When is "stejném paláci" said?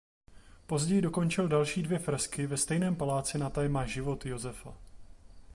2.57-3.37